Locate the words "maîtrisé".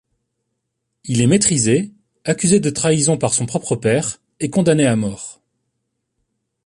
1.27-1.91